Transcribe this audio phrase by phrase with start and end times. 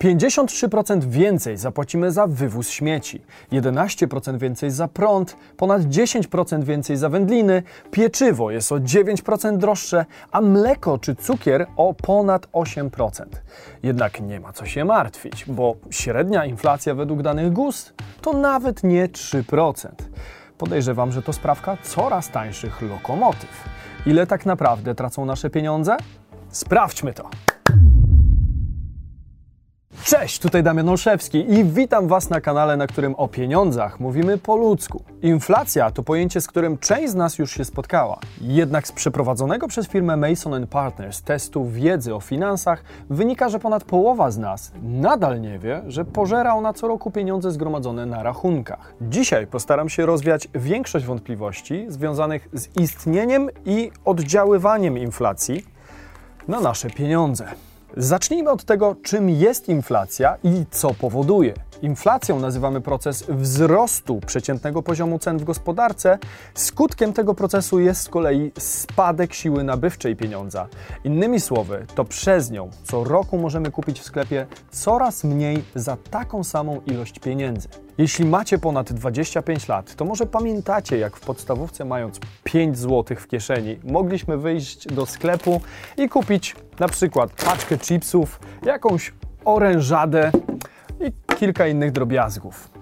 [0.00, 7.62] 53% więcej zapłacimy za wywóz śmieci, 11% więcej za prąd, ponad 10% więcej za wędliny,
[7.90, 13.24] pieczywo jest o 9% droższe, a mleko czy cukier o ponad 8%.
[13.82, 17.92] Jednak nie ma co się martwić, bo średnia inflacja według danych GUS
[18.22, 19.88] to nawet nie 3%.
[20.58, 23.68] Podejrzewam, że to sprawka coraz tańszych lokomotyw.
[24.06, 25.96] Ile tak naprawdę tracą nasze pieniądze?
[26.50, 27.49] Sprawdźmy to!
[30.04, 34.56] Cześć, tutaj Damian Olszewski i witam Was na kanale, na którym o pieniądzach mówimy po
[34.56, 35.04] ludzku.
[35.22, 38.18] Inflacja to pojęcie, z którym część z nas już się spotkała.
[38.40, 44.30] Jednak z przeprowadzonego przez firmę Mason Partners testu wiedzy o finansach wynika, że ponad połowa
[44.30, 48.94] z nas nadal nie wie, że pożera ona co roku pieniądze zgromadzone na rachunkach.
[49.00, 55.64] Dzisiaj postaram się rozwiać większość wątpliwości związanych z istnieniem i oddziaływaniem inflacji
[56.48, 57.48] na nasze pieniądze.
[57.96, 61.54] Zacznijmy od tego, czym jest inflacja i co powoduje.
[61.82, 66.18] Inflacją nazywamy proces wzrostu przeciętnego poziomu cen w gospodarce.
[66.54, 70.68] Skutkiem tego procesu jest z kolei spadek siły nabywczej pieniądza.
[71.04, 76.44] Innymi słowy, to przez nią co roku możemy kupić w sklepie coraz mniej za taką
[76.44, 77.68] samą ilość pieniędzy.
[77.98, 83.26] Jeśli macie ponad 25 lat, to może pamiętacie, jak w podstawówce, mając 5 zł w
[83.26, 85.60] kieszeni, mogliśmy wyjść do sklepu
[85.96, 89.12] i kupić na przykład paczkę chipsów, jakąś
[89.44, 90.30] orężadę
[91.00, 92.79] i kilka innych drobiazgów.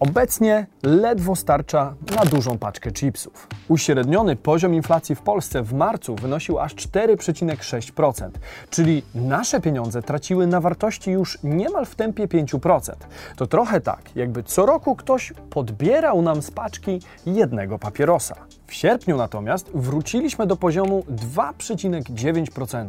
[0.00, 3.48] Obecnie ledwo starcza na dużą paczkę chipsów.
[3.68, 8.30] Uśredniony poziom inflacji w Polsce w marcu wynosił aż 4,6%,
[8.70, 12.92] czyli nasze pieniądze traciły na wartości już niemal w tempie 5%.
[13.36, 18.34] To trochę tak, jakby co roku ktoś podbierał nam z paczki jednego papierosa.
[18.66, 21.04] W sierpniu natomiast wróciliśmy do poziomu
[21.36, 22.88] 2,9%.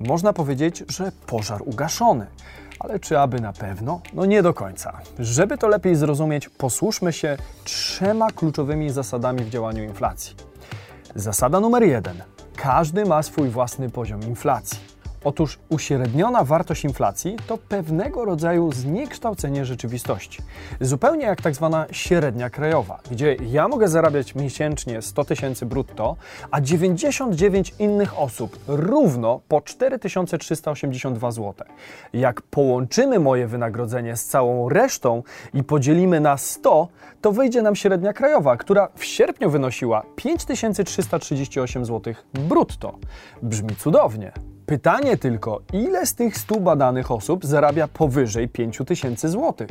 [0.00, 2.26] Można powiedzieć, że pożar ugaszony.
[2.78, 4.00] Ale czy aby na pewno?
[4.12, 5.00] No nie do końca.
[5.18, 10.36] Żeby to lepiej zrozumieć, posłuszmy się trzema kluczowymi zasadami w działaniu inflacji.
[11.14, 12.22] Zasada numer jeden.
[12.56, 14.95] Każdy ma swój własny poziom inflacji.
[15.26, 20.42] Otóż uśredniona wartość inflacji to pewnego rodzaju zniekształcenie rzeczywistości.
[20.80, 26.16] Zupełnie jak tak zwana średnia krajowa, gdzie ja mogę zarabiać miesięcznie 100 tysięcy brutto,
[26.50, 31.54] a 99 innych osób równo po 4382 zł.
[32.12, 35.22] Jak połączymy moje wynagrodzenie z całą resztą
[35.54, 36.88] i podzielimy na 100,
[37.20, 42.98] to wyjdzie nam średnia krajowa, która w sierpniu wynosiła 5338 zł brutto.
[43.42, 44.55] Brzmi cudownie.
[44.66, 49.66] Pytanie tylko, ile z tych 100 badanych osób zarabia powyżej 5000 zł?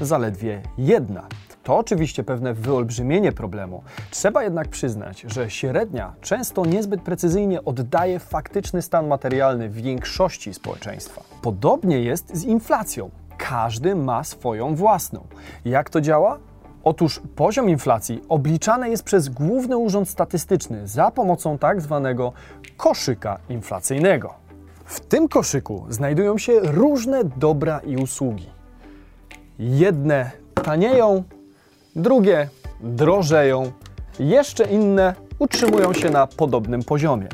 [0.00, 1.26] Zaledwie jedna.
[1.64, 3.82] To oczywiście pewne wyolbrzymienie problemu.
[4.10, 11.22] Trzeba jednak przyznać, że średnia często niezbyt precyzyjnie oddaje faktyczny stan materialny większości społeczeństwa.
[11.42, 13.10] Podobnie jest z inflacją.
[13.38, 15.26] Każdy ma swoją własną.
[15.64, 16.38] Jak to działa?
[16.88, 22.32] Otóż poziom inflacji obliczany jest przez Główny Urząd Statystyczny za pomocą tak zwanego
[22.76, 24.34] koszyka inflacyjnego.
[24.84, 28.46] W tym koszyku znajdują się różne dobra i usługi.
[29.58, 31.22] Jedne tanieją,
[31.96, 32.48] drugie
[32.80, 33.72] drożeją,
[34.18, 37.28] jeszcze inne utrzymują się na podobnym poziomie.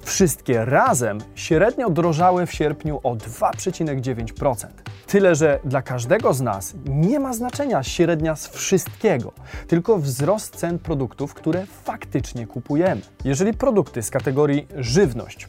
[0.00, 4.66] Wszystkie razem średnio drożały w sierpniu o 2,9%.
[5.10, 9.32] Tyle, że dla każdego z nas nie ma znaczenia średnia z wszystkiego,
[9.68, 13.00] tylko wzrost cen produktów, które faktycznie kupujemy.
[13.24, 15.48] Jeżeli produkty z kategorii żywność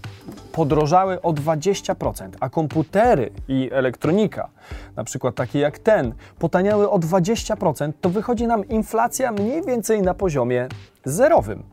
[0.51, 4.49] podrożały o 20%, a komputery i elektronika,
[4.95, 10.13] na przykład takie jak ten, potaniały o 20%, to wychodzi nam inflacja mniej więcej na
[10.13, 10.67] poziomie
[11.05, 11.63] zerowym.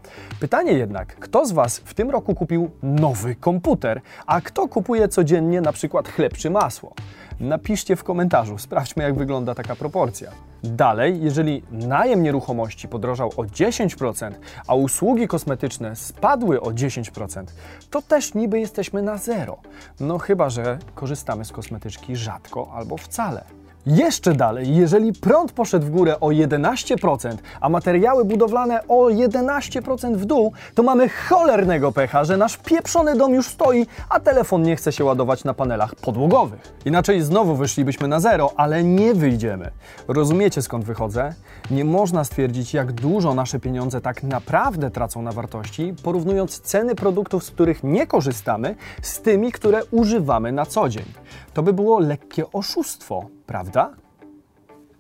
[0.41, 5.61] Pytanie jednak, kto z Was w tym roku kupił nowy komputer, a kto kupuje codziennie
[5.61, 6.95] na przykład chleb czy masło?
[7.41, 10.31] Napiszcie w komentarzu, sprawdźmy jak wygląda taka proporcja.
[10.63, 14.33] Dalej, jeżeli najem nieruchomości podrożał o 10%,
[14.67, 17.45] a usługi kosmetyczne spadły o 10%,
[17.91, 19.59] to też niby jesteśmy na zero.
[20.01, 23.45] No chyba, że korzystamy z kosmetyczki rzadko albo wcale.
[23.89, 30.25] Jeszcze dalej, jeżeli prąd poszedł w górę o 11%, a materiały budowlane o 11% w
[30.25, 34.93] dół, to mamy cholernego pecha, że nasz pieprzony dom już stoi, a telefon nie chce
[34.93, 36.75] się ładować na panelach podłogowych.
[36.85, 39.71] Inaczej znowu wyszlibyśmy na zero, ale nie wyjdziemy.
[40.09, 41.35] Rozumiecie skąd wychodzę?
[41.71, 47.45] Nie można stwierdzić, jak dużo nasze pieniądze tak naprawdę tracą na wartości, porównując ceny produktów,
[47.45, 51.07] z których nie korzystamy, z tymi, które używamy na co dzień.
[51.55, 53.91] To by było lekkie oszustwo, prawda?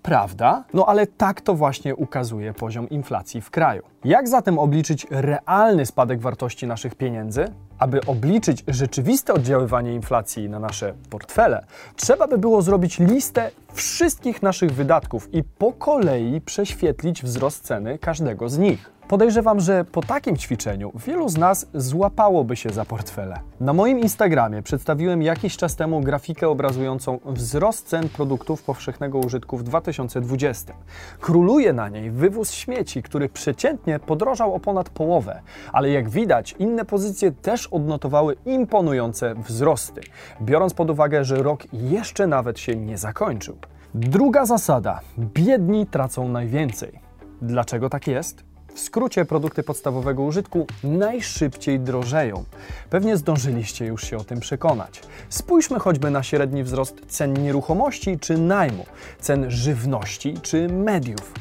[0.03, 0.65] Prawda?
[0.75, 3.83] No ale tak to właśnie ukazuje poziom inflacji w kraju.
[4.05, 7.45] Jak zatem obliczyć realny spadek wartości naszych pieniędzy?
[7.79, 11.65] Aby obliczyć rzeczywiste oddziaływanie inflacji na nasze portfele,
[11.97, 18.49] trzeba by było zrobić listę wszystkich naszych wydatków i po kolei prześwietlić wzrost ceny każdego
[18.49, 18.98] z nich.
[19.09, 23.41] Podejrzewam, że po takim ćwiczeniu wielu z nas złapałoby się za portfele.
[23.61, 29.63] Na moim Instagramie przedstawiłem jakiś czas temu grafikę obrazującą wzrost cen produktów powszechnego użytku w
[29.63, 30.75] 2020.
[31.21, 35.41] Króluje na niej wywóz śmieci, który przeciętnie podrożał o ponad połowę,
[35.73, 40.01] ale jak widać, inne pozycje też odnotowały imponujące wzrosty,
[40.43, 43.57] biorąc pod uwagę, że rok jeszcze nawet się nie zakończył.
[43.95, 47.01] Druga zasada: biedni tracą najwięcej.
[47.43, 48.48] Dlaczego tak jest?
[48.79, 52.45] W skrócie, produkty podstawowego użytku najszybciej drożeją.
[52.91, 55.01] Pewnie zdążyliście już się o tym przekonać.
[55.29, 58.87] Spójrzmy choćby na średni wzrost cen nieruchomości czy najmu,
[59.21, 61.33] cen żywności czy mediów.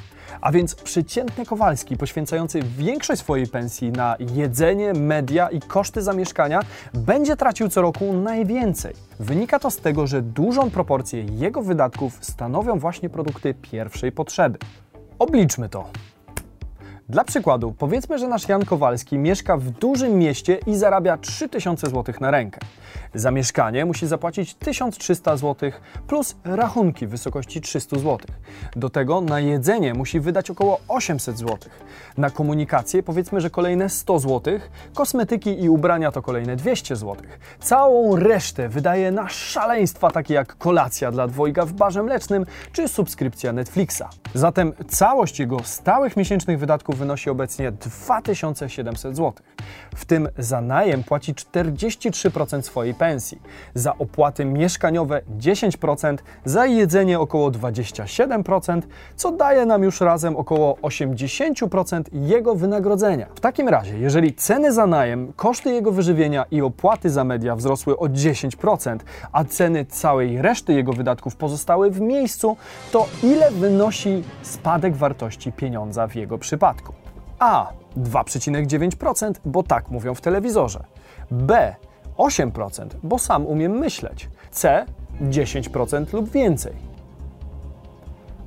[0.41, 6.59] A więc przeciętny Kowalski, poświęcający większość swojej pensji na jedzenie, media i koszty zamieszkania,
[6.93, 8.93] będzie tracił co roku najwięcej.
[9.19, 14.59] Wynika to z tego, że dużą proporcję jego wydatków stanowią właśnie produkty pierwszej potrzeby.
[15.19, 15.89] Obliczmy to.
[17.09, 22.15] Dla przykładu, powiedzmy, że nasz Jan Kowalski mieszka w dużym mieście i zarabia 3000 zł
[22.21, 22.59] na rękę.
[23.13, 25.71] Za mieszkanie musi zapłacić 1300 zł
[26.07, 28.17] plus rachunki w wysokości 300 zł.
[28.75, 31.57] Do tego na jedzenie musi wydać około 800 zł.
[32.17, 34.59] Na komunikację powiedzmy, że kolejne 100 zł,
[34.93, 37.15] kosmetyki i ubrania to kolejne 200 zł.
[37.59, 43.53] Całą resztę wydaje na szaleństwa takie jak kolacja dla dwojga w barze mlecznym czy subskrypcja
[43.53, 44.03] Netflixa.
[44.33, 49.33] Zatem całość jego stałych miesięcznych wydatków wynosi obecnie 2700 zł.
[49.95, 53.41] W tym za najem płaci 43% swojej pensji,
[53.73, 58.81] za opłaty mieszkaniowe 10%, za jedzenie około 27%,
[59.15, 63.27] co daje nam już razem około 80% jego wynagrodzenia.
[63.35, 67.97] W takim razie, jeżeli ceny za najem, koszty jego wyżywienia i opłaty za media wzrosły
[67.97, 68.97] o 10%,
[69.31, 72.57] a ceny całej reszty jego wydatków pozostały w miejscu,
[72.91, 76.86] to ile wynosi spadek wartości pieniądza w jego przypadku?
[77.39, 80.83] A 2,9%, bo tak mówią w telewizorze.
[81.31, 81.75] B
[82.17, 84.29] 8%, bo sam umiem myśleć.
[84.51, 84.85] C
[85.21, 86.73] 10% lub więcej.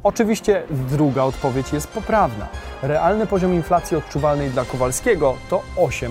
[0.03, 2.49] Oczywiście druga odpowiedź jest poprawna.
[2.83, 6.11] Realny poziom inflacji odczuwalnej dla Kowalskiego to 8%.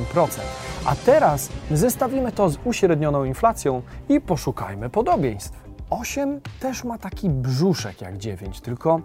[0.86, 5.64] A teraz zestawimy to z uśrednioną inflacją i poszukajmy podobieństw.
[5.90, 9.02] 8 też ma taki brzuszek jak 9, tylko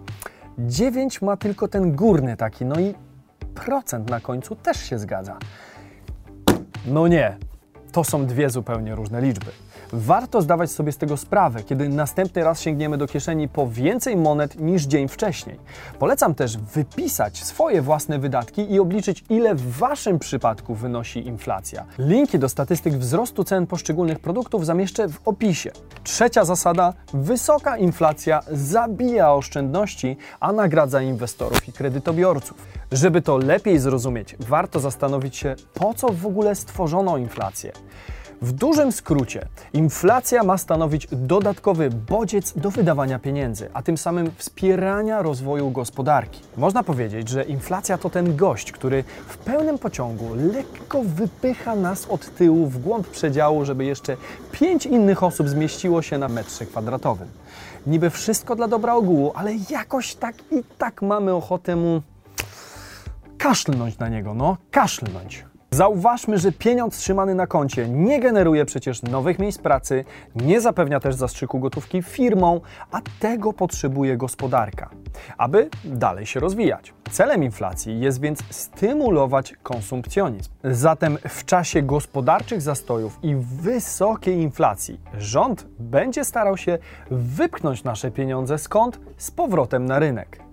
[0.57, 2.95] 9 ma tylko ten górny taki, no i
[3.55, 5.37] procent na końcu też się zgadza.
[6.87, 7.37] No nie,
[7.91, 9.51] to są dwie zupełnie różne liczby.
[9.93, 14.59] Warto zdawać sobie z tego sprawę, kiedy następny raz sięgniemy do kieszeni po więcej monet
[14.59, 15.59] niż dzień wcześniej.
[15.99, 21.85] Polecam też wypisać swoje własne wydatki i obliczyć, ile w Waszym przypadku wynosi inflacja.
[21.97, 25.71] Linki do statystyk wzrostu cen poszczególnych produktów zamieszczę w opisie.
[26.03, 32.57] Trzecia zasada: wysoka inflacja zabija oszczędności, a nagradza inwestorów i kredytobiorców.
[32.91, 37.71] Żeby to lepiej zrozumieć, warto zastanowić się, po co w ogóle stworzono inflację.
[38.45, 45.21] W dużym skrócie, inflacja ma stanowić dodatkowy bodziec do wydawania pieniędzy, a tym samym wspierania
[45.21, 46.41] rozwoju gospodarki.
[46.57, 52.35] Można powiedzieć, że inflacja to ten gość, który w pełnym pociągu lekko wypycha nas od
[52.35, 54.17] tyłu w głąb przedziału, żeby jeszcze
[54.51, 57.27] pięć innych osób zmieściło się na metrze kwadratowym.
[57.87, 62.01] Niby wszystko dla dobra ogółu, ale jakoś tak i tak mamy ochotę mu
[63.37, 65.45] kaszlnąć na niego, no, kaszlnąć.
[65.71, 70.05] Zauważmy, że pieniądz trzymany na koncie nie generuje przecież nowych miejsc pracy,
[70.35, 74.89] nie zapewnia też zastrzyku gotówki firmą, a tego potrzebuje gospodarka,
[75.37, 76.93] aby dalej się rozwijać.
[77.11, 80.51] Celem inflacji jest więc stymulować konsumpcjonizm.
[80.63, 86.77] Zatem w czasie gospodarczych zastojów i wysokiej inflacji rząd będzie starał się
[87.11, 90.44] wypchnąć nasze pieniądze skąd z powrotem na rynek.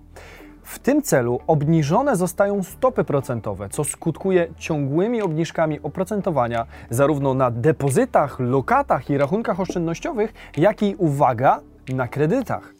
[0.63, 8.39] W tym celu obniżone zostają stopy procentowe, co skutkuje ciągłymi obniżkami oprocentowania zarówno na depozytach,
[8.39, 12.73] lokatach i rachunkach oszczędnościowych, jak i uwaga na kredytach.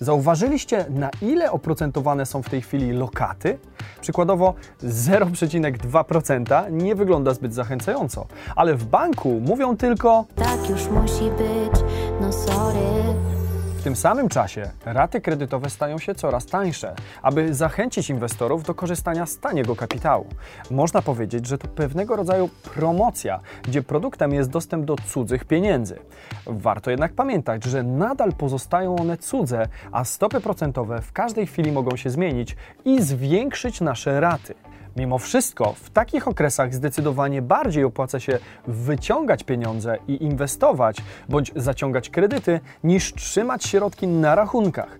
[0.00, 3.58] Zauważyliście, na ile oprocentowane są w tej chwili lokaty?
[4.00, 8.26] Przykładowo 0,2% nie wygląda zbyt zachęcająco,
[8.56, 11.84] ale w banku mówią tylko Tak już musi być,
[12.20, 13.31] no sorry.
[13.82, 19.26] W tym samym czasie raty kredytowe stają się coraz tańsze, aby zachęcić inwestorów do korzystania
[19.26, 20.26] z taniego kapitału.
[20.70, 25.98] Można powiedzieć, że to pewnego rodzaju promocja, gdzie produktem jest dostęp do cudzych pieniędzy.
[26.46, 31.96] Warto jednak pamiętać, że nadal pozostają one cudze, a stopy procentowe w każdej chwili mogą
[31.96, 34.54] się zmienić i zwiększyć nasze raty.
[34.96, 40.96] Mimo wszystko, w takich okresach zdecydowanie bardziej opłaca się wyciągać pieniądze i inwestować,
[41.28, 44.98] bądź zaciągać kredyty, niż trzymać środki na rachunkach.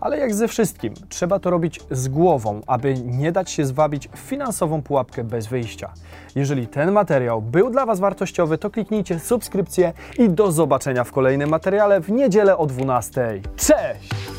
[0.00, 4.18] Ale jak ze wszystkim, trzeba to robić z głową, aby nie dać się zwabić w
[4.18, 5.92] finansową pułapkę bez wyjścia.
[6.34, 11.50] Jeżeli ten materiał był dla Was wartościowy, to kliknijcie subskrypcję i do zobaczenia w kolejnym
[11.50, 13.40] materiale w niedzielę o 12.
[13.56, 14.29] Cześć!